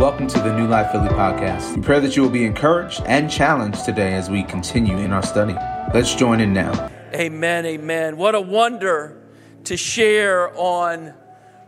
[0.00, 1.76] Welcome to the New Life Philly podcast.
[1.76, 5.22] We pray that you will be encouraged and challenged today as we continue in our
[5.22, 5.52] study.
[5.92, 6.90] Let's join in now.
[7.12, 8.16] Amen, amen.
[8.16, 9.20] What a wonder
[9.64, 11.12] to share on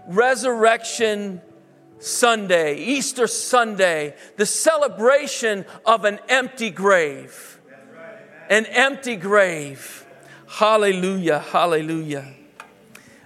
[0.09, 1.43] Resurrection
[1.99, 7.61] Sunday, Easter Sunday, the celebration of an empty grave.
[8.49, 10.07] An empty grave.
[10.49, 12.33] Hallelujah, hallelujah.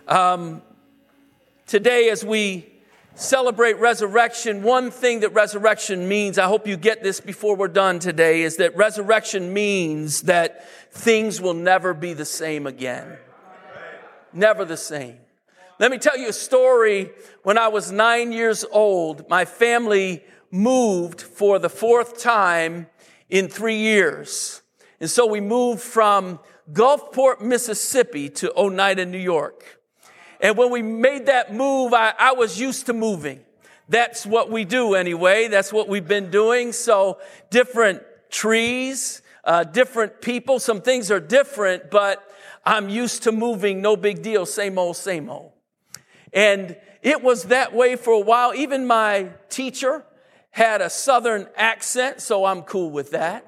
[0.09, 0.63] Um,
[1.65, 2.73] today, as we
[3.17, 7.99] celebrate resurrection, one thing that resurrection means, I hope you get this before we're done
[7.99, 13.17] today, is that resurrection means that things will never be the same again.
[14.33, 15.17] Never the same.
[15.79, 17.11] Let me tell you a story.
[17.43, 22.87] When I was nine years old, my family moved for the fourth time
[23.29, 24.63] in three years.
[25.01, 26.39] And so we moved from
[26.73, 29.76] Gulfport, Mississippi to Oneida, New York.
[30.41, 33.41] And when we made that move, I, I was used to moving.
[33.89, 35.49] That's what we do anyway.
[35.49, 36.73] That's what we've been doing.
[36.73, 37.19] So
[37.51, 40.59] different trees, uh, different people.
[40.59, 42.29] Some things are different, but
[42.65, 43.81] I'm used to moving.
[43.81, 44.45] No big deal.
[44.45, 45.53] Same old, same old.
[46.33, 48.53] And it was that way for a while.
[48.55, 50.05] Even my teacher
[50.51, 53.47] had a southern accent, so I'm cool with that.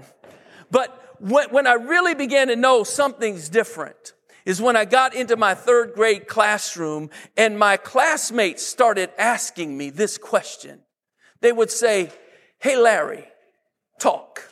[0.70, 4.12] But when, when I really began to know something's different,
[4.48, 9.90] is when I got into my third grade classroom and my classmates started asking me
[9.90, 10.80] this question.
[11.42, 12.10] They would say,
[12.58, 13.28] Hey, Larry,
[14.00, 14.50] talk.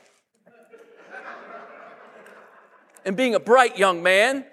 [3.06, 4.44] and being a bright young man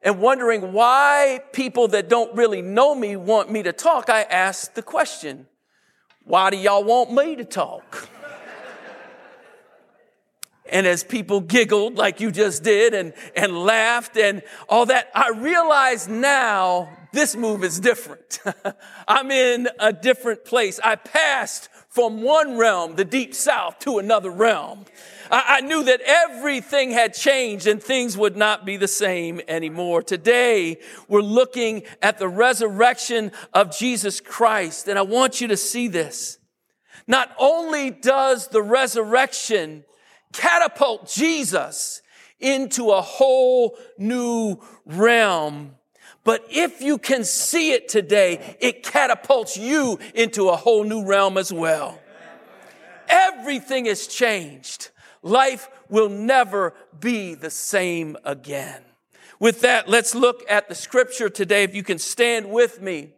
[0.00, 4.76] and wondering why people that don't really know me want me to talk, I asked
[4.76, 5.48] the question,
[6.22, 8.08] Why do y'all want me to talk?
[10.74, 15.30] And as people giggled like you just did and, and laughed and all that, I
[15.30, 18.40] realize now this move is different.
[19.08, 20.80] I'm in a different place.
[20.82, 24.84] I passed from one realm, the deep south, to another realm.
[25.30, 30.02] I, I knew that everything had changed and things would not be the same anymore.
[30.02, 34.88] Today, we're looking at the resurrection of Jesus Christ.
[34.88, 36.38] And I want you to see this.
[37.06, 39.84] Not only does the resurrection
[40.34, 42.02] catapult Jesus
[42.38, 45.76] into a whole new realm.
[46.24, 51.38] But if you can see it today, it catapults you into a whole new realm
[51.38, 51.98] as well.
[53.08, 54.90] Everything has changed.
[55.22, 58.82] Life will never be the same again.
[59.38, 61.64] With that, let's look at the scripture today.
[61.64, 63.10] If you can stand with me.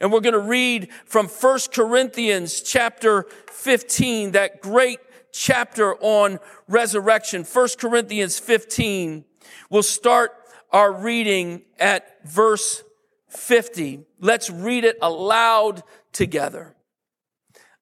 [0.00, 5.03] And we're going to read from 1 Corinthians chapter 15, that great
[5.34, 9.24] chapter on resurrection, 1 Corinthians 15.
[9.68, 10.30] We'll start
[10.70, 12.84] our reading at verse
[13.28, 14.04] 50.
[14.20, 16.76] Let's read it aloud together.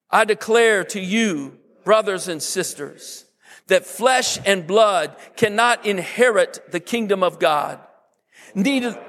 [0.09, 3.25] I declare to you, brothers and sisters,
[3.67, 7.79] that flesh and blood cannot inherit the kingdom of God.
[8.55, 8.99] Neither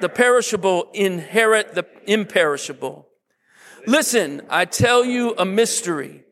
[0.00, 3.08] the perishable inherit the imperishable.
[3.86, 6.24] Listen, I tell you a mystery.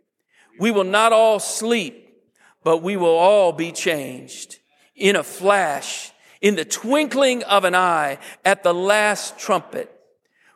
[0.63, 2.23] We will not all sleep,
[2.63, 4.61] but we will all be changed
[4.95, 9.93] in a flash, in the twinkling of an eye, at the last trumpet.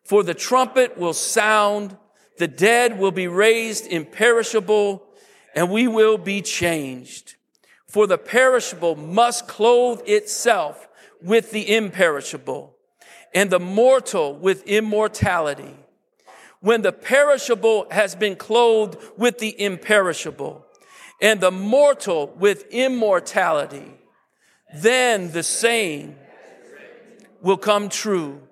[0.05, 1.97] For the trumpet will sound,
[2.39, 5.03] the dead will be raised imperishable,
[5.57, 7.35] and we will be changed.
[7.89, 10.87] For the perishable must clothe itself
[11.21, 12.77] with the imperishable,
[13.35, 15.75] and the mortal with immortality
[16.67, 20.67] when the perishable has been clothed with the imperishable
[21.23, 23.95] and the mortal with immortality,
[24.75, 26.17] then the saying
[27.41, 28.43] will come true.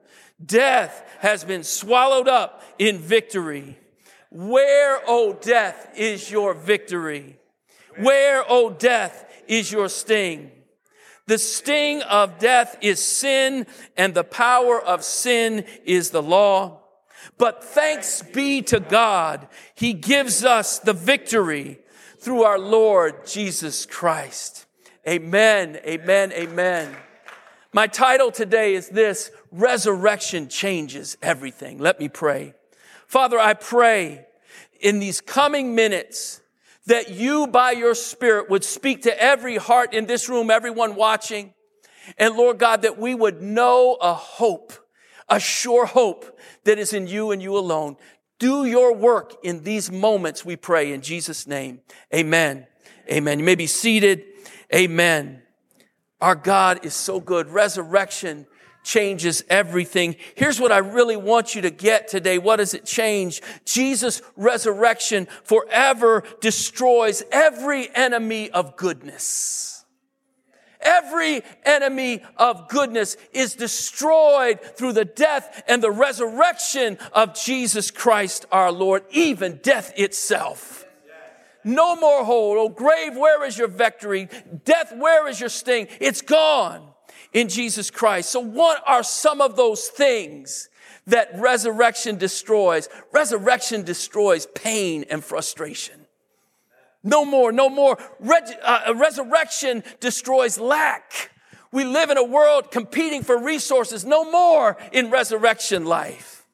[0.47, 3.77] Death has been swallowed up in victory.
[4.31, 7.37] Where, O oh, death, is your victory?
[7.99, 10.53] Where, O oh, death, is your sting?
[11.27, 13.67] The sting of death is sin,
[13.97, 16.84] and the power of sin is the law.
[17.39, 21.79] But thanks be to God, He gives us the victory
[22.19, 24.67] through our Lord Jesus Christ.
[25.06, 26.97] Amen, amen, amen.
[27.73, 31.79] My title today is this, Resurrection Changes Everything.
[31.79, 32.55] Let me pray.
[33.06, 34.26] Father, I pray
[34.81, 36.41] in these coming minutes
[36.87, 41.55] that you by your spirit would speak to every heart in this room, everyone watching.
[42.19, 44.73] And Lord God, that we would know a hope,
[45.29, 47.97] a sure hope that is in you and you alone.
[48.38, 51.81] Do your work in these moments, we pray in Jesus' name.
[52.15, 52.67] Amen.
[53.11, 53.38] Amen.
[53.38, 54.25] You may be seated.
[54.75, 55.43] Amen.
[56.21, 57.49] Our God is so good.
[57.49, 58.47] Resurrection
[58.82, 60.17] changes everything.
[60.37, 62.38] Here's what I really want you to get today.
[62.38, 63.43] What does it change?
[63.65, 69.74] Jesus' resurrection forever destroys every enemy of goodness.
[70.85, 78.45] Every enemy of goodness is destroyed through the death and the resurrection of Jesus Christ
[78.53, 80.85] our Lord, even death itself.
[81.65, 82.59] No more hold.
[82.59, 84.29] Oh, grave, where is your victory?
[84.65, 85.89] Death, where is your sting?
[85.99, 86.87] It's gone
[87.33, 88.31] in Jesus Christ.
[88.31, 90.69] So what are some of those things
[91.07, 92.91] that resurrection destroys?
[93.13, 96.04] Resurrection destroys pain and frustration.
[97.05, 97.99] No more, no more.
[98.19, 101.31] Reg- uh, resurrection destroys lack.
[101.71, 104.05] We live in a world competing for resources.
[104.05, 106.47] No more in resurrection life.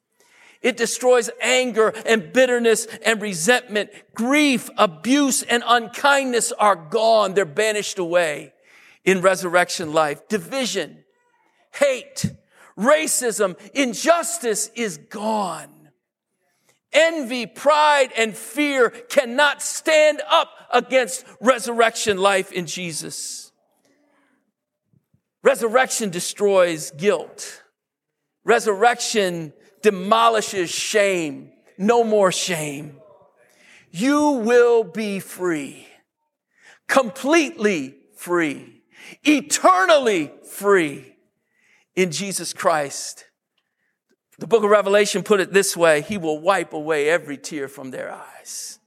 [0.60, 3.90] It destroys anger and bitterness and resentment.
[4.14, 7.34] Grief, abuse, and unkindness are gone.
[7.34, 8.52] They're banished away
[9.04, 10.28] in resurrection life.
[10.28, 11.04] Division,
[11.72, 12.26] hate,
[12.76, 15.79] racism, injustice is gone.
[16.92, 23.52] Envy, pride, and fear cannot stand up against resurrection life in Jesus.
[25.42, 27.62] Resurrection destroys guilt.
[28.44, 29.52] Resurrection
[29.82, 31.52] demolishes shame.
[31.78, 32.96] No more shame.
[33.90, 35.86] You will be free.
[36.88, 38.82] Completely free.
[39.24, 41.14] Eternally free
[41.94, 43.24] in Jesus Christ.
[44.40, 47.90] The book of Revelation put it this way He will wipe away every tear from
[47.90, 48.78] their eyes.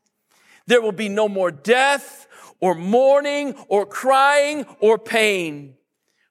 [0.65, 2.27] There will be no more death
[2.59, 5.75] or mourning or crying or pain,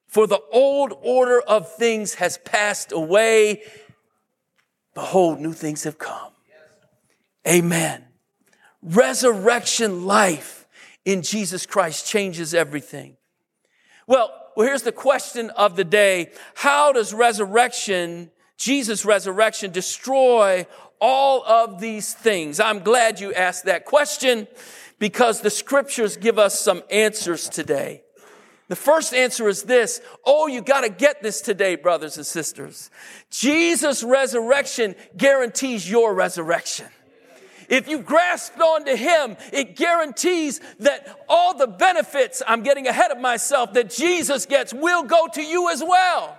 [0.09, 3.63] for the old order of things has passed away.
[4.95, 6.33] Behold, new things have come.
[7.47, 8.05] Amen.
[8.83, 10.67] Resurrection life
[11.05, 13.17] in Jesus Christ changes everything.
[14.07, 16.33] Well, well, here's the question of the day.
[16.55, 20.67] How does resurrection Jesus' resurrection destroy
[21.01, 22.61] all of these things?
[22.61, 24.47] I'm glad you asked that question
[24.99, 28.03] because the scriptures give us some answers today.
[28.69, 30.01] The first answer is this.
[30.25, 32.91] Oh, you got to get this today, brothers and sisters.
[33.31, 36.87] Jesus' resurrection guarantees your resurrection.
[37.69, 43.19] If you grasped onto Him, it guarantees that all the benefits, I'm getting ahead of
[43.19, 46.39] myself, that Jesus gets will go to you as well.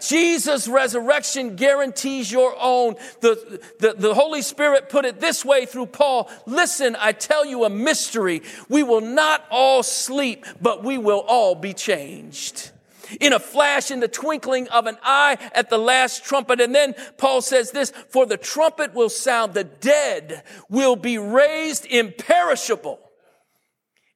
[0.00, 2.94] Jesus' resurrection guarantees your own.
[3.20, 6.30] The, the, the Holy Spirit put it this way through Paul.
[6.46, 8.42] Listen, I tell you a mystery.
[8.68, 12.70] We will not all sleep, but we will all be changed
[13.18, 16.60] in a flash, in the twinkling of an eye at the last trumpet.
[16.60, 21.86] And then Paul says this, for the trumpet will sound, the dead will be raised
[21.86, 23.00] imperishable,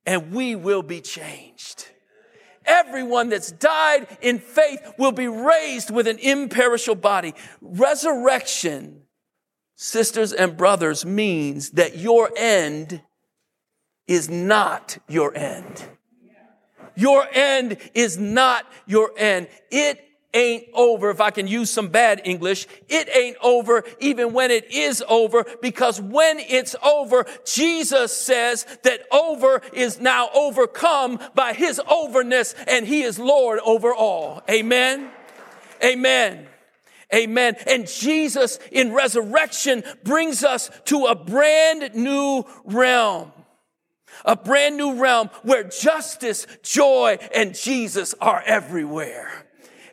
[0.06, 1.88] and we will be changed.
[2.66, 7.34] Everyone that's died in faith will be raised with an imperishable body.
[7.60, 9.02] Resurrection,
[9.74, 13.02] sisters and brothers, means that your end
[14.06, 15.84] is not your end.
[16.96, 19.48] Your end is not your end.
[19.70, 20.03] It
[20.34, 21.10] ain't over.
[21.10, 25.46] If I can use some bad English, it ain't over even when it is over
[25.62, 32.86] because when it's over, Jesus says that over is now overcome by his overness and
[32.86, 34.42] he is Lord over all.
[34.50, 35.10] Amen.
[35.82, 36.48] Amen.
[37.12, 37.56] Amen.
[37.66, 43.32] And Jesus in resurrection brings us to a brand new realm.
[44.24, 49.43] A brand new realm where justice, joy, and Jesus are everywhere.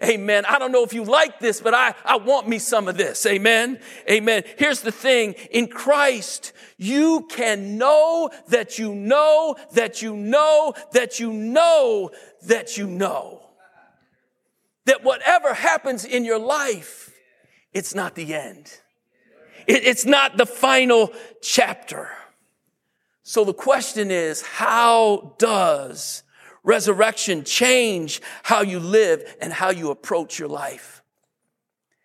[0.04, 0.46] Amen.
[0.46, 3.26] I don't know if you like this, but I, I want me some of this.
[3.26, 3.80] Amen.
[4.10, 4.44] Amen.
[4.58, 5.34] Here's the thing.
[5.52, 12.10] In Christ, you can know that you know that you know that you know
[12.48, 13.42] that you know
[14.86, 17.14] that whatever happens in your life,
[17.74, 18.80] it's not the end.
[19.68, 22.10] It, it's not the final chapter.
[23.24, 26.24] So the question is, how does
[26.64, 31.04] resurrection change how you live and how you approach your life.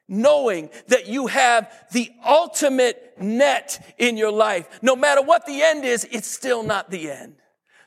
[0.09, 4.69] Knowing that you have the ultimate net in your life.
[4.83, 7.37] No matter what the end is, it's still not the end.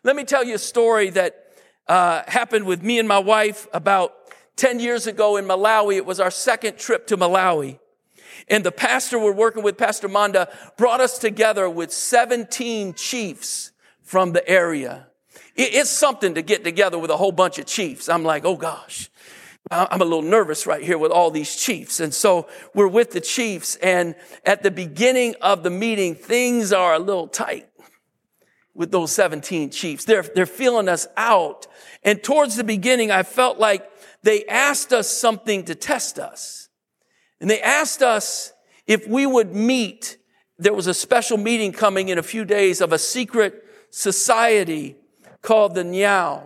[0.04, 1.46] Let me tell you a story that
[1.88, 4.14] uh, happened with me and my wife about
[4.58, 5.96] 10 years ago in Malawi.
[5.96, 7.80] It was our second trip to Malawi.
[8.48, 13.72] And the pastor we're working with, Pastor Manda, brought us together with 17 chiefs
[14.02, 15.09] from the area.
[15.62, 18.08] It's something to get together with a whole bunch of chiefs.
[18.08, 19.10] I'm like, oh gosh.
[19.70, 22.00] I'm a little nervous right here with all these chiefs.
[22.00, 26.94] And so we're with the chiefs and at the beginning of the meeting, things are
[26.94, 27.70] a little tight
[28.74, 30.06] with those 17 chiefs.
[30.06, 31.68] They're, they're feeling us out.
[32.04, 33.86] And towards the beginning, I felt like
[34.24, 36.70] they asked us something to test us.
[37.42, 38.54] And they asked us
[38.88, 40.18] if we would meet.
[40.58, 44.96] There was a special meeting coming in a few days of a secret society
[45.41, 46.43] called the Nyau.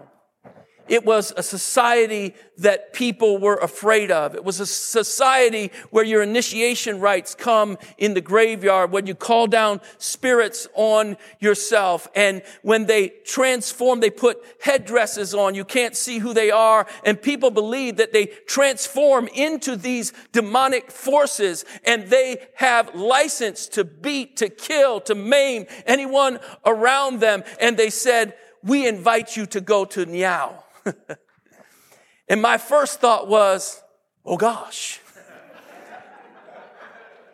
[0.90, 4.36] It was a society that people were afraid of.
[4.36, 9.48] It was a society where your initiation rites come in the graveyard, when you call
[9.48, 12.10] down spirits on yourself.
[12.16, 15.56] And when they transform, they put headdresses on.
[15.56, 16.86] You can't see who they are.
[17.06, 23.86] And people believe that they transform into these demonic forces and they have license to
[23.86, 27.44] beat, to kill, to maim anyone around them.
[27.62, 28.34] And they said,
[28.64, 30.64] we invite you to go to Nyau.
[32.30, 33.82] and my first thought was,
[34.26, 35.00] oh gosh,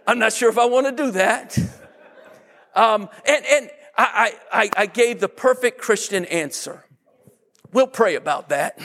[0.07, 1.57] I'm not sure if I want to do that.
[2.75, 3.69] Um, and and
[3.99, 6.85] I, I, I gave the perfect Christian answer.
[7.73, 8.79] We'll pray about that.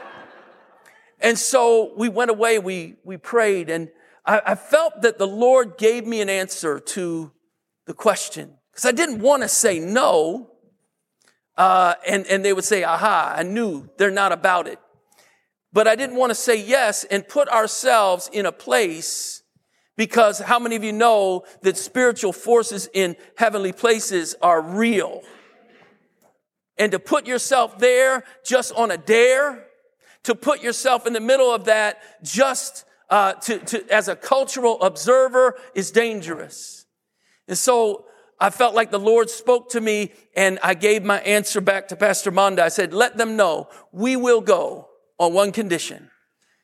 [1.20, 3.88] and so we went away, we, we prayed, and
[4.24, 7.32] I, I felt that the Lord gave me an answer to
[7.86, 8.58] the question.
[8.70, 10.51] Because I didn't want to say no,
[11.56, 14.78] uh, and, and they would say, aha, I knew they're not about it.
[15.72, 19.42] But I didn't want to say yes and put ourselves in a place
[19.96, 25.22] because how many of you know that spiritual forces in heavenly places are real?
[26.78, 29.66] And to put yourself there just on a dare,
[30.24, 34.80] to put yourself in the middle of that just uh, to, to, as a cultural
[34.82, 36.86] observer is dangerous.
[37.46, 38.06] And so
[38.42, 41.96] I felt like the Lord spoke to me and I gave my answer back to
[41.96, 42.64] Pastor Manda.
[42.64, 46.10] I said, let them know we will go on one condition.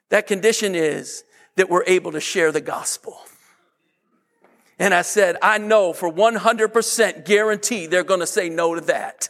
[0.08, 1.22] That condition is
[1.54, 3.20] that we're able to share the gospel.
[4.80, 9.28] And I said, I know for 100% guarantee they're going to say no to that.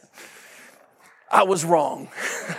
[1.31, 2.09] I was wrong.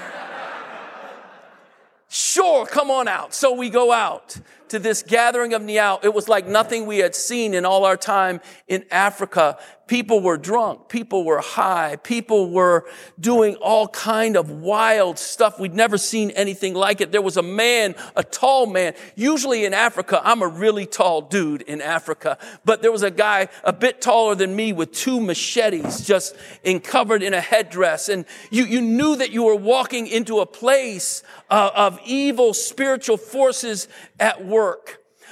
[2.10, 3.34] sure, come on out.
[3.34, 4.38] So we go out
[4.69, 6.03] to this gathering of Nyau.
[6.03, 9.57] It was like nothing we had seen in all our time in Africa.
[9.89, 10.88] People were drunk.
[10.88, 11.95] People were high.
[11.95, 12.85] People were
[13.19, 15.59] doing all kind of wild stuff.
[15.59, 17.11] We'd never seen anything like it.
[17.11, 18.93] There was a man, a tall man.
[19.15, 23.47] Usually in Africa, I'm a really tall dude in Africa, but there was a guy
[23.63, 28.09] a bit taller than me with two machetes just in covered in a headdress.
[28.09, 33.17] And you, you knew that you were walking into a place uh, of evil spiritual
[33.17, 33.88] forces
[34.19, 34.59] at work.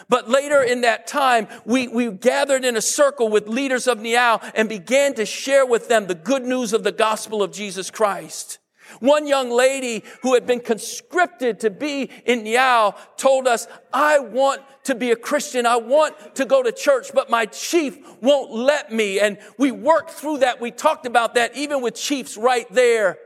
[0.09, 4.51] But later in that time, we, we gathered in a circle with leaders of Nyau
[4.55, 8.59] and began to share with them the good news of the gospel of Jesus Christ.
[8.99, 14.61] One young lady who had been conscripted to be in Nyau told us, I want
[14.85, 15.65] to be a Christian.
[15.65, 19.19] I want to go to church, but my chief won't let me.
[19.19, 20.61] And we worked through that.
[20.61, 23.17] We talked about that even with chiefs right there.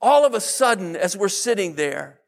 [0.00, 2.19] All of a sudden, as we're sitting there,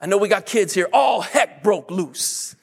[0.00, 0.88] I know we got kids here.
[0.92, 2.56] All heck broke loose.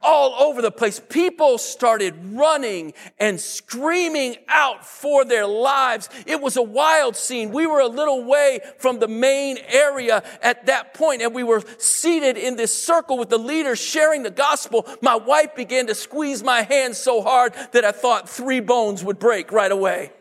[0.00, 1.00] All over the place.
[1.00, 6.08] People started running and screaming out for their lives.
[6.24, 7.50] It was a wild scene.
[7.50, 11.62] We were a little way from the main area at that point and we were
[11.78, 14.86] seated in this circle with the leaders sharing the gospel.
[15.02, 19.18] My wife began to squeeze my hand so hard that I thought three bones would
[19.18, 20.12] break right away.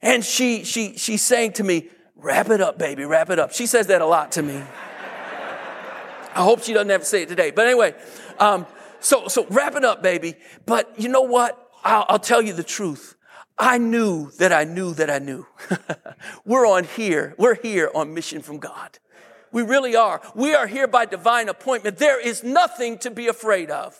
[0.00, 1.88] And she, she, she's saying to me,
[2.22, 3.52] Wrap it up, baby, wrap it up.
[3.52, 4.62] She says that a lot to me.
[6.34, 7.50] I hope she doesn't have to say it today.
[7.50, 7.94] But anyway,
[8.38, 8.64] um,
[9.00, 10.36] so, so wrap it up, baby.
[10.64, 11.58] But you know what?
[11.82, 13.16] I'll, I'll tell you the truth.
[13.58, 15.46] I knew that I knew that I knew.
[16.46, 17.34] we're on here.
[17.38, 18.98] We're here on mission from God.
[19.50, 20.22] We really are.
[20.34, 21.98] We are here by divine appointment.
[21.98, 23.98] There is nothing to be afraid of.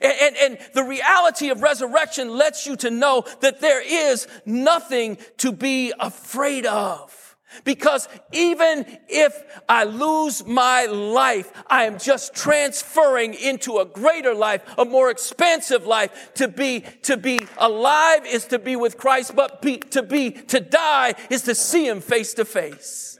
[0.00, 5.18] And, and, and, the reality of resurrection lets you to know that there is nothing
[5.38, 7.25] to be afraid of.
[7.64, 14.62] Because even if I lose my life, I am just transferring into a greater life,
[14.76, 16.32] a more expansive life.
[16.34, 20.60] To be, to be alive is to be with Christ, but be, to be, to
[20.60, 23.18] die is to see Him face to face.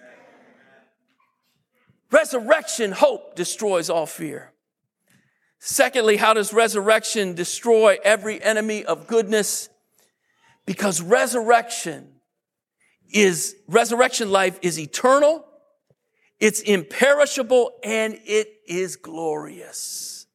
[2.11, 4.52] Resurrection, hope destroys all fear.
[5.59, 9.68] Secondly, how does resurrection destroy every enemy of goodness?
[10.64, 12.15] Because resurrection
[13.10, 15.44] is resurrection life is eternal,
[16.38, 20.26] it's imperishable, and it is glorious.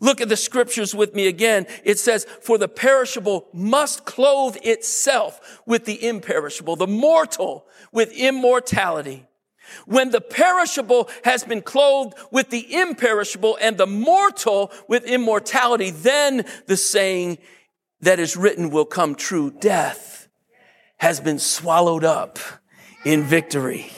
[0.00, 1.66] Look at the scriptures with me again.
[1.82, 9.26] It says, for the perishable must clothe itself with the imperishable, the mortal with immortality.
[9.86, 16.44] When the perishable has been clothed with the imperishable and the mortal with immortality, then
[16.66, 17.38] the saying
[18.00, 19.50] that is written will come true.
[19.50, 20.13] Death
[21.04, 22.38] has been swallowed up
[23.04, 23.92] in victory.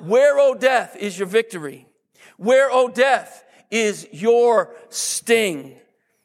[0.00, 1.86] Where, O death, is your victory?
[2.36, 5.76] Where, O death, is your sting?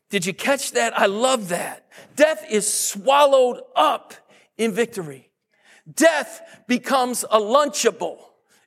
[0.10, 0.98] Did you catch that?
[0.98, 1.86] I love that.
[2.16, 4.16] Death is swallowed up
[4.58, 5.30] in victory.
[5.94, 8.18] Death becomes a lunchable.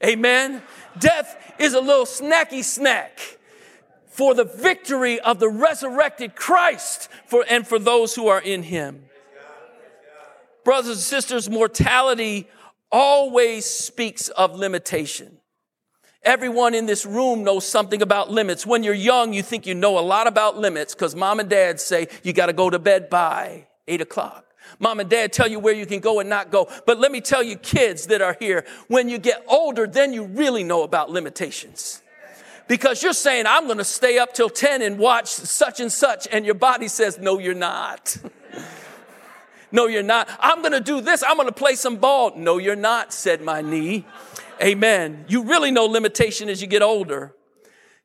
[0.05, 0.63] Amen.
[1.01, 3.19] Death is a little snacky snack
[4.07, 9.10] for the victory of the resurrected Christ for, and for those who are in him.
[10.65, 12.49] Brothers and sisters, mortality
[12.93, 15.39] always speaks of limitation.
[16.23, 18.67] Everyone in this room knows something about limits.
[18.67, 21.81] When you're young, you think you know a lot about limits because mom and dad
[21.81, 24.45] say you got to go to bed by eight o'clock.
[24.79, 26.71] Mom and dad tell you where you can go and not go.
[26.87, 30.25] But let me tell you, kids that are here, when you get older, then you
[30.25, 32.03] really know about limitations.
[32.69, 36.29] Because you're saying, I'm going to stay up till 10 and watch such and such.
[36.31, 38.17] And your body says, no, you're not.
[39.73, 40.29] no, you're not.
[40.41, 41.23] I'm going to do this.
[41.23, 42.33] I'm going to play some ball.
[42.37, 44.05] No, you're not, said my knee.
[44.63, 45.25] Amen.
[45.29, 47.35] You really know limitation as you get older.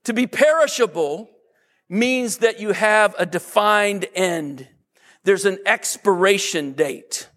[0.06, 1.30] To be perishable
[1.90, 4.68] means that you have a defined end.
[5.24, 7.30] There's an expiration date.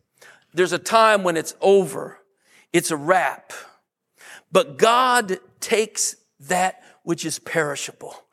[0.53, 2.19] There's a time when it's over.
[2.73, 3.53] It's a wrap.
[4.53, 8.15] But God takes that which is perishable.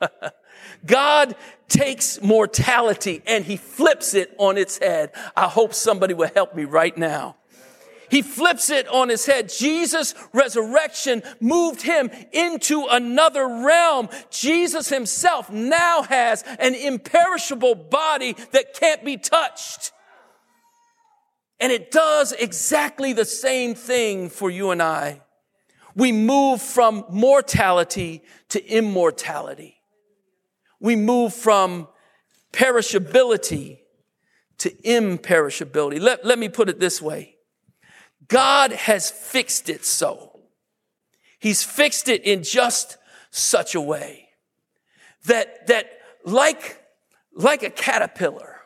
[0.86, 1.36] God
[1.68, 5.12] takes mortality and he flips it on its head.
[5.36, 7.36] I hope somebody will help me right now.
[8.08, 9.48] He flips it on his head.
[9.48, 14.08] Jesus' resurrection moved him into another realm.
[14.30, 19.92] Jesus himself now has an imperishable body that can't be touched.
[21.58, 25.22] And it does exactly the same thing for you and I.
[25.94, 29.75] We move from mortality to immortality.
[30.80, 31.88] We move from
[32.52, 33.78] perishability
[34.58, 36.00] to imperishability.
[36.00, 37.36] Let, let me put it this way.
[38.28, 40.40] God has fixed it so.
[41.38, 42.96] He's fixed it in just
[43.30, 44.28] such a way
[45.26, 45.90] that, that
[46.24, 46.82] like,
[47.34, 48.56] like a caterpillar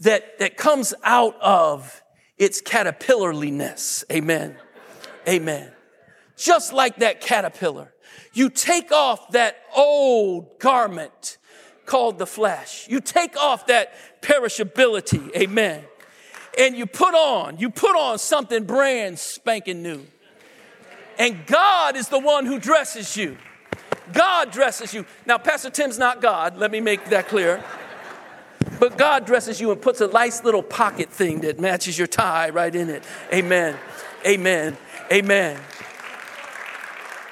[0.00, 2.02] that, that comes out of
[2.36, 4.04] its caterpillarliness.
[4.10, 4.56] Amen.
[5.28, 5.72] Amen.
[6.36, 7.92] Just like that caterpillar.
[8.32, 11.38] You take off that old garment
[11.86, 12.86] called the flesh.
[12.88, 15.34] You take off that perishability.
[15.34, 15.84] Amen
[16.56, 20.06] and you put on, you put on something brand spanking new.
[21.18, 23.36] And God is the one who dresses you.
[24.12, 25.04] God dresses you.
[25.24, 27.62] Now, Pastor Tim's not God, let me make that clear.
[28.78, 32.50] But God dresses you and puts a nice little pocket thing that matches your tie
[32.50, 33.04] right in it.
[33.32, 33.76] Amen.
[34.26, 34.76] Amen.
[35.10, 35.58] Amen.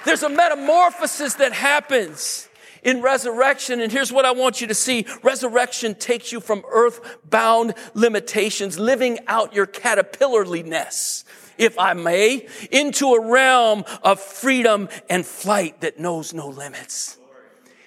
[0.05, 2.49] There's a metamorphosis that happens
[2.83, 3.81] in resurrection.
[3.81, 5.07] And here's what I want you to see.
[5.23, 11.25] Resurrection takes you from earth-bound limitations, living out your caterpillarliness,
[11.57, 17.17] if I may, into a realm of freedom and flight that knows no limits.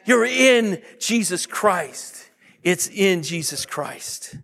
[0.05, 2.29] You're in Jesus Christ.
[2.63, 4.37] It's in Jesus Christ.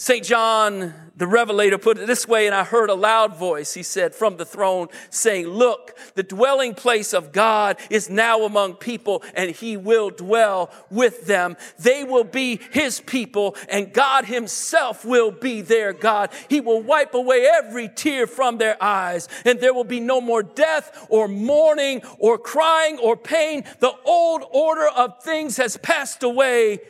[0.00, 0.24] St.
[0.24, 4.14] John the Revelator put it this way, and I heard a loud voice, he said,
[4.14, 9.50] from the throne saying, Look, the dwelling place of God is now among people, and
[9.50, 11.58] he will dwell with them.
[11.78, 16.30] They will be his people, and God himself will be their God.
[16.48, 20.42] He will wipe away every tear from their eyes, and there will be no more
[20.42, 23.64] death or mourning or crying or pain.
[23.80, 26.80] The old order of things has passed away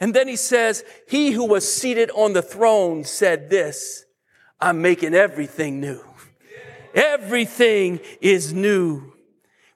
[0.00, 4.06] and then he says, he who was seated on the throne said this,
[4.58, 6.00] I'm making everything new.
[6.94, 9.12] Everything is new.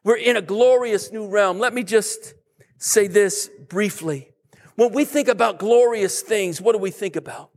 [0.03, 1.59] We're in a glorious new realm.
[1.59, 2.35] Let me just
[2.79, 4.33] say this briefly.
[4.77, 7.51] When we think about glorious things, what do we think about?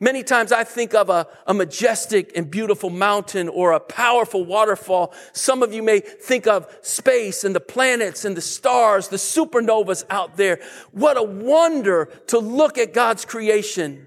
[0.00, 5.12] Many times I think of a, a, majestic and beautiful mountain or a powerful waterfall.
[5.32, 10.04] Some of you may think of space and the planets and the stars, the supernovas
[10.08, 10.60] out there.
[10.92, 14.06] What a wonder to look at God's creation.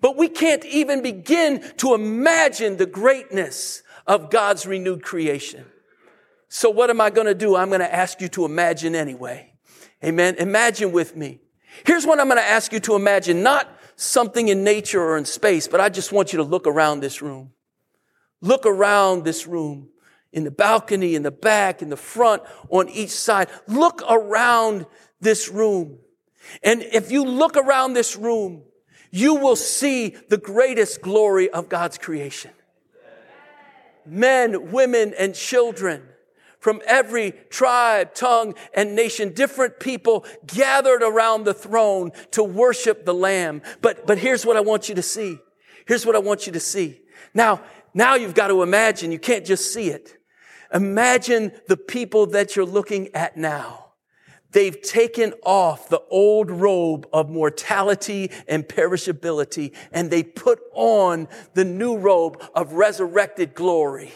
[0.00, 5.66] But we can't even begin to imagine the greatness of God's renewed creation.
[6.48, 7.54] So what am I going to do?
[7.54, 9.52] I'm going to ask you to imagine anyway.
[10.04, 10.34] Amen.
[10.36, 11.40] Imagine with me.
[11.84, 13.42] Here's what I'm going to ask you to imagine.
[13.42, 17.00] Not something in nature or in space, but I just want you to look around
[17.00, 17.52] this room.
[18.40, 19.88] Look around this room
[20.32, 23.48] in the balcony, in the back, in the front, on each side.
[23.66, 24.86] Look around
[25.20, 25.98] this room.
[26.62, 28.62] And if you look around this room,
[29.10, 32.50] you will see the greatest glory of God's creation.
[34.04, 36.02] Men, women, and children
[36.58, 43.14] from every tribe, tongue, and nation, different people gathered around the throne to worship the
[43.14, 43.62] Lamb.
[43.80, 45.38] But, but here's what I want you to see.
[45.86, 47.00] Here's what I want you to see.
[47.34, 47.62] Now,
[47.94, 49.12] now you've got to imagine.
[49.12, 50.16] You can't just see it.
[50.72, 53.86] Imagine the people that you're looking at now.
[54.50, 61.64] They've taken off the old robe of mortality and perishability and they put on the
[61.64, 64.12] new robe of resurrected glory.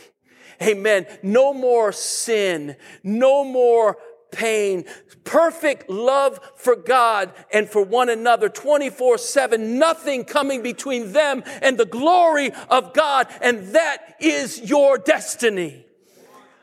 [0.62, 1.06] Amen.
[1.22, 2.76] No more sin.
[3.02, 3.96] No more
[4.30, 4.84] pain.
[5.24, 9.78] Perfect love for God and for one another 24 7.
[9.78, 13.28] Nothing coming between them and the glory of God.
[13.40, 15.86] And that is your destiny.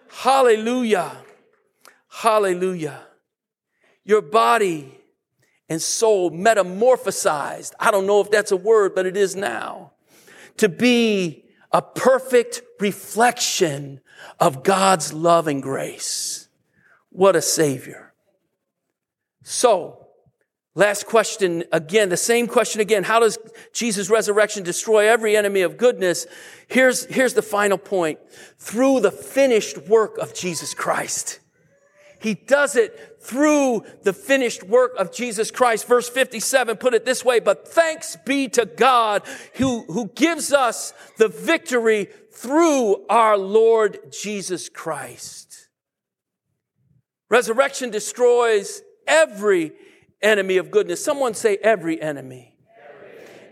[0.10, 1.18] Hallelujah.
[2.10, 3.02] Hallelujah.
[4.04, 4.94] Your body
[5.70, 7.74] and soul metamorphosized.
[7.80, 9.92] I don't know if that's a word, but it is now.
[10.58, 14.02] To be a perfect reflection
[14.40, 16.48] of God's love and grace.
[17.10, 18.14] What a savior.
[19.44, 20.08] So,
[20.76, 23.04] last question again, the same question again.
[23.04, 23.38] How does
[23.74, 26.28] Jesus' resurrection destroy every enemy of goodness?
[26.68, 28.20] Here's, here's the final point.
[28.58, 31.40] Through the finished work of Jesus Christ.
[32.20, 35.88] He does it through the finished work of Jesus Christ.
[35.88, 39.24] Verse 57 put it this way, but thanks be to God
[39.56, 45.70] who, who gives us the victory through our Lord Jesus Christ.
[47.30, 49.74] Resurrection destroys every
[50.22, 51.04] enemy of goodness.
[51.04, 52.56] Someone say every enemy.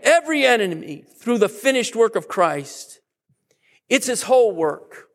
[0.02, 3.00] Every enemy through the finished work of Christ.
[3.88, 5.08] It's his whole work.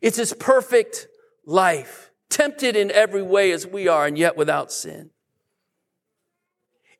[0.00, 1.08] It's his perfect
[1.46, 5.10] life tempted in every way as we are, and yet without sin.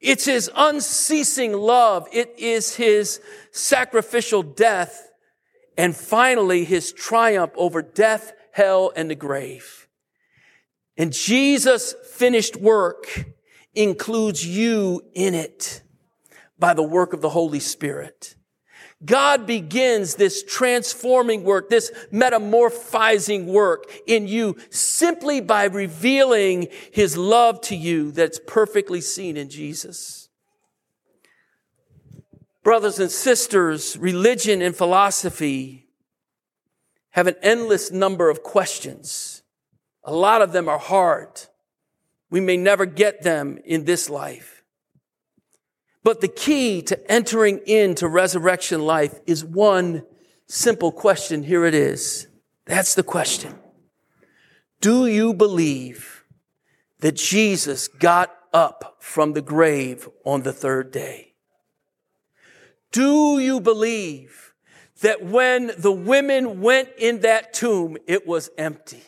[0.01, 2.07] It's his unceasing love.
[2.13, 3.21] It is his
[3.51, 5.11] sacrificial death.
[5.77, 9.89] And finally, his triumph over death, hell, and the grave.
[10.97, 13.27] And Jesus' finished work
[13.75, 15.83] includes you in it
[16.59, 18.37] by the work of the Holy Spirit.
[19.05, 27.61] God begins this transforming work, this metamorphizing work in you simply by revealing his love
[27.63, 30.29] to you that's perfectly seen in Jesus.
[32.63, 35.87] Brothers and sisters, religion and philosophy
[37.11, 39.43] have an endless number of questions.
[40.03, 41.43] A lot of them are hard.
[42.31, 44.54] We may never get them in this life.
[46.05, 50.05] But the key to entering into resurrection life is one
[50.47, 51.43] simple question.
[51.43, 52.29] Here it is.
[52.67, 53.59] That's the question.
[54.81, 56.25] Do you believe
[57.01, 61.33] that Jesus got up from the grave on the third day?
[62.93, 64.53] Do you believe
[65.01, 69.03] that when the women went in that tomb, it was empty?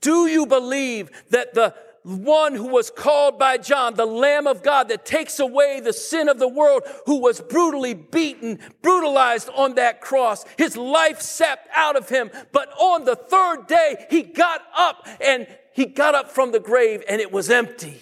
[0.00, 4.88] Do you believe that the one who was called by John, the Lamb of God
[4.88, 10.00] that takes away the sin of the world, who was brutally beaten, brutalized on that
[10.00, 10.44] cross.
[10.56, 12.30] His life sapped out of him.
[12.52, 17.02] But on the third day, he got up and he got up from the grave
[17.08, 18.00] and it was empty.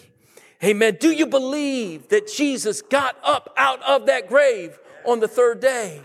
[0.63, 0.97] Amen.
[0.99, 6.01] Do you believe that Jesus got up out of that grave on the third day?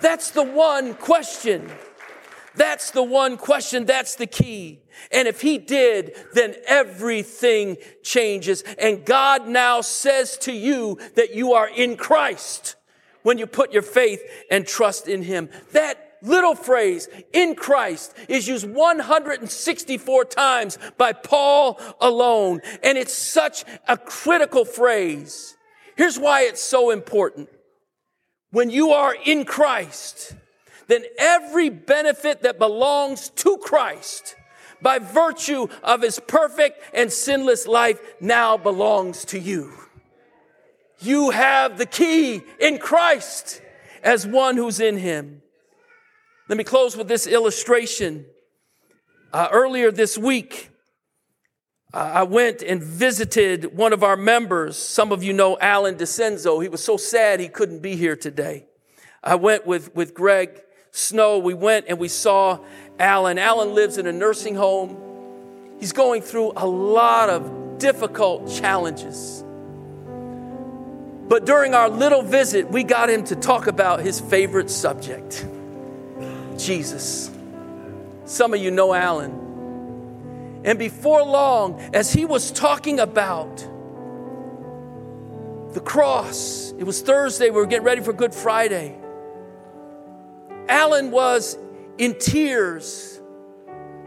[0.00, 1.70] That's the one question.
[2.56, 3.84] That's the one question.
[3.84, 4.80] That's the key.
[5.10, 8.62] And if he did, then everything changes.
[8.78, 12.76] And God now says to you that you are in Christ
[13.22, 15.48] when you put your faith and trust in him.
[15.72, 22.60] That little phrase, in Christ, is used 164 times by Paul alone.
[22.82, 25.56] And it's such a critical phrase.
[25.96, 27.48] Here's why it's so important.
[28.50, 30.34] When you are in Christ,
[30.86, 34.36] then every benefit that belongs to Christ
[34.82, 39.72] by virtue of his perfect and sinless life now belongs to you.
[41.00, 43.60] You have the key in Christ
[44.02, 45.42] as one who's in him.
[46.48, 48.26] Let me close with this illustration.
[49.32, 50.70] Uh, earlier this week,
[51.92, 54.76] uh, I went and visited one of our members.
[54.76, 56.62] Some of you know Alan DeCenzo.
[56.62, 58.66] He was so sad he couldn't be here today.
[59.22, 60.60] I went with, with Greg
[60.96, 61.38] Snow.
[61.38, 62.60] We went and we saw
[63.00, 63.36] Alan.
[63.36, 64.96] Alan lives in a nursing home.
[65.80, 69.42] He's going through a lot of difficult challenges.
[71.26, 75.44] But during our little visit, we got him to talk about his favorite subject
[76.56, 77.28] Jesus.
[78.24, 80.62] Some of you know Alan.
[80.64, 83.56] And before long, as he was talking about
[85.74, 88.96] the cross, it was Thursday, we were getting ready for Good Friday.
[90.68, 91.58] Alan was
[91.98, 93.20] in tears,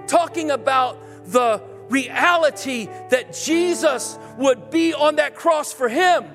[0.07, 6.25] talking about the reality that Jesus would be on that cross for him,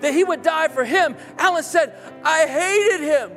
[0.00, 1.16] that he would die for him.
[1.38, 3.30] Alan said, I hated him.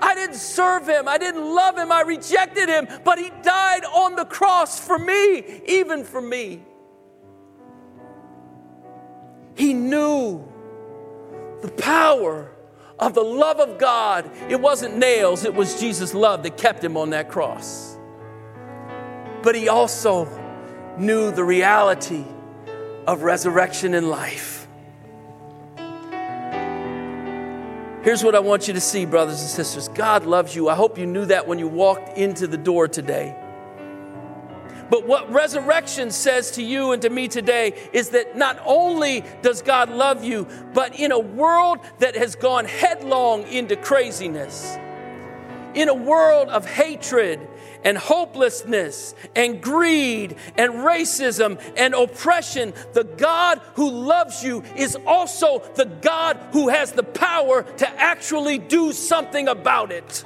[0.00, 1.08] I didn't serve him.
[1.08, 1.90] I didn't love him.
[1.90, 2.86] I rejected him.
[3.04, 6.62] But he died on the cross for me, even for me.
[9.56, 10.46] He knew
[11.62, 12.52] the power
[12.98, 14.30] of the love of God.
[14.48, 17.96] It wasn't nails, it was Jesus' love that kept him on that cross.
[19.42, 20.26] But he also
[20.98, 22.24] knew the reality
[23.06, 24.66] of resurrection and life.
[28.02, 30.68] Here's what I want you to see, brothers and sisters God loves you.
[30.68, 33.36] I hope you knew that when you walked into the door today.
[34.90, 39.62] But what resurrection says to you and to me today is that not only does
[39.62, 44.76] God love you, but in a world that has gone headlong into craziness,
[45.74, 47.46] in a world of hatred
[47.84, 55.60] and hopelessness and greed and racism and oppression, the God who loves you is also
[55.74, 60.24] the God who has the power to actually do something about it.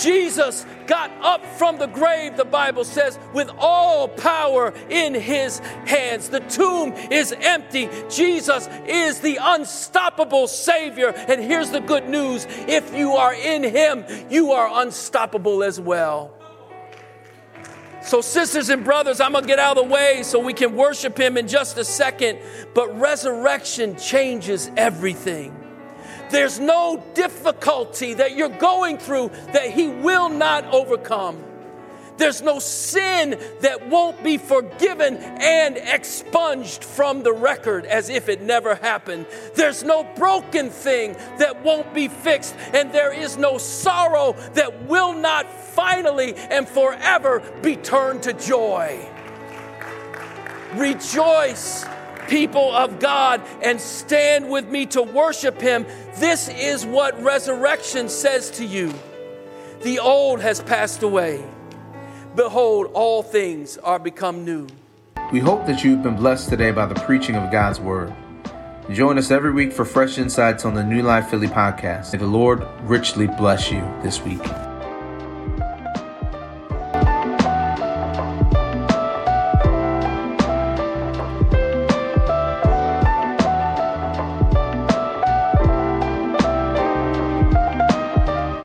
[0.00, 6.28] Jesus got up from the grave, the Bible says, with all power in his hands.
[6.28, 7.88] The tomb is empty.
[8.08, 11.08] Jesus is the unstoppable Savior.
[11.08, 16.34] And here's the good news if you are in him, you are unstoppable as well.
[18.02, 20.74] So, sisters and brothers, I'm going to get out of the way so we can
[20.74, 22.40] worship him in just a second.
[22.74, 25.61] But resurrection changes everything.
[26.32, 31.44] There's no difficulty that you're going through that He will not overcome.
[32.16, 38.40] There's no sin that won't be forgiven and expunged from the record as if it
[38.40, 39.26] never happened.
[39.54, 45.12] There's no broken thing that won't be fixed, and there is no sorrow that will
[45.12, 49.06] not finally and forever be turned to joy.
[50.74, 51.84] Rejoice
[52.32, 55.84] people of God and stand with me to worship Him.
[56.16, 58.90] This is what resurrection says to you.
[59.82, 61.44] The old has passed away.
[62.34, 64.66] Behold, all things are become new.
[65.30, 68.14] We hope that you've been blessed today by the preaching of God's Word.
[68.90, 72.14] Join us every week for fresh insights on the New Life Philly podcast.
[72.14, 74.40] May the Lord richly bless you this week.